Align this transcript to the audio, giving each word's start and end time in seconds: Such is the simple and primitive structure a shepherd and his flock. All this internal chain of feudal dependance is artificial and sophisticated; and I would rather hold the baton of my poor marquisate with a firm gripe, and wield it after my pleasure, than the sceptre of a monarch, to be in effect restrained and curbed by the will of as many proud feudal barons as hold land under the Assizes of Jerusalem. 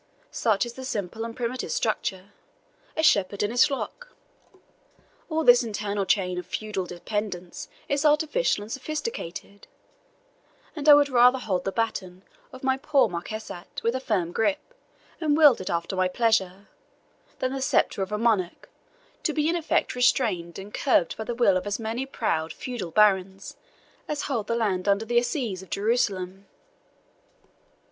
Such 0.31 0.65
is 0.65 0.73
the 0.73 0.83
simple 0.83 1.23
and 1.23 1.35
primitive 1.35 1.71
structure 1.71 2.31
a 2.97 3.03
shepherd 3.03 3.43
and 3.43 3.53
his 3.53 3.65
flock. 3.67 4.15
All 5.29 5.43
this 5.43 5.63
internal 5.63 6.05
chain 6.07 6.39
of 6.39 6.47
feudal 6.47 6.87
dependance 6.87 7.67
is 7.87 8.03
artificial 8.03 8.63
and 8.63 8.71
sophisticated; 8.71 9.67
and 10.75 10.89
I 10.89 10.95
would 10.95 11.09
rather 11.09 11.37
hold 11.37 11.65
the 11.65 11.71
baton 11.71 12.23
of 12.51 12.63
my 12.63 12.77
poor 12.77 13.09
marquisate 13.09 13.83
with 13.83 13.93
a 13.93 13.99
firm 13.99 14.31
gripe, 14.31 14.73
and 15.19 15.37
wield 15.37 15.61
it 15.61 15.69
after 15.69 15.95
my 15.95 16.07
pleasure, 16.07 16.67
than 17.37 17.53
the 17.53 17.61
sceptre 17.61 18.01
of 18.01 18.11
a 18.11 18.17
monarch, 18.17 18.71
to 19.21 19.33
be 19.33 19.47
in 19.49 19.55
effect 19.55 19.93
restrained 19.93 20.57
and 20.57 20.73
curbed 20.73 21.15
by 21.15 21.25
the 21.25 21.35
will 21.35 21.55
of 21.57 21.67
as 21.67 21.77
many 21.77 22.07
proud 22.07 22.51
feudal 22.51 22.89
barons 22.89 23.55
as 24.07 24.23
hold 24.23 24.49
land 24.49 24.87
under 24.87 25.05
the 25.05 25.19
Assizes 25.19 25.61
of 25.61 25.69
Jerusalem. 25.69 26.47